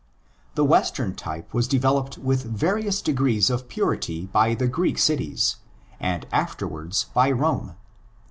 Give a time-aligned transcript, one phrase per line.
[0.55, 5.57] The Western type was developed with various degrees of purity by the Greek cities,
[5.99, 7.75] and afterwards by Rome.